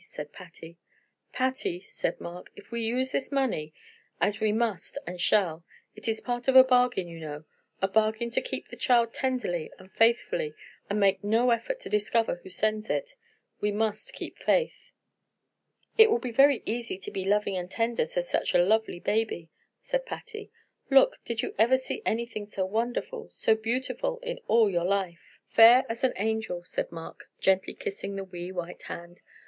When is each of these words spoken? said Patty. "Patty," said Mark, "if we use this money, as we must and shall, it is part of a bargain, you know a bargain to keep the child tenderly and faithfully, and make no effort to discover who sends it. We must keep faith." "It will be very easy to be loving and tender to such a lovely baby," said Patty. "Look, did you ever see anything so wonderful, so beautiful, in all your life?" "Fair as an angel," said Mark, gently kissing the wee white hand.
said 0.03 0.33
Patty. 0.33 0.79
"Patty," 1.31 1.79
said 1.79 2.19
Mark, 2.19 2.49
"if 2.55 2.71
we 2.71 2.81
use 2.81 3.11
this 3.11 3.31
money, 3.31 3.71
as 4.19 4.39
we 4.39 4.51
must 4.51 4.97
and 5.05 5.21
shall, 5.21 5.63
it 5.95 6.07
is 6.07 6.19
part 6.19 6.47
of 6.47 6.55
a 6.55 6.63
bargain, 6.63 7.07
you 7.07 7.19
know 7.19 7.43
a 7.83 7.87
bargain 7.87 8.31
to 8.31 8.41
keep 8.41 8.67
the 8.69 8.75
child 8.75 9.13
tenderly 9.13 9.69
and 9.77 9.91
faithfully, 9.91 10.55
and 10.89 10.99
make 10.99 11.23
no 11.23 11.51
effort 11.51 11.79
to 11.81 11.87
discover 11.87 12.37
who 12.37 12.49
sends 12.49 12.89
it. 12.89 13.15
We 13.59 13.71
must 13.71 14.13
keep 14.15 14.39
faith." 14.39 14.91
"It 15.99 16.09
will 16.09 16.17
be 16.17 16.31
very 16.31 16.63
easy 16.65 16.97
to 16.97 17.11
be 17.11 17.23
loving 17.23 17.55
and 17.55 17.69
tender 17.69 18.07
to 18.07 18.21
such 18.23 18.55
a 18.55 18.63
lovely 18.63 18.99
baby," 18.99 19.51
said 19.81 20.07
Patty. 20.07 20.49
"Look, 20.89 21.17
did 21.23 21.43
you 21.43 21.53
ever 21.59 21.77
see 21.77 22.01
anything 22.07 22.47
so 22.47 22.65
wonderful, 22.65 23.29
so 23.31 23.53
beautiful, 23.53 24.17
in 24.23 24.39
all 24.47 24.67
your 24.67 24.83
life?" 24.83 25.37
"Fair 25.47 25.85
as 25.89 26.03
an 26.03 26.13
angel," 26.15 26.63
said 26.63 26.91
Mark, 26.91 27.29
gently 27.39 27.75
kissing 27.75 28.15
the 28.15 28.23
wee 28.23 28.51
white 28.51 28.81
hand. 28.89 29.21